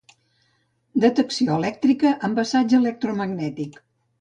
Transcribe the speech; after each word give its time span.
Detecció 1.03 1.53
elèctrica 1.59 2.15
amb 2.29 2.43
assaig 2.45 2.77
electromagnètic. 2.81 3.79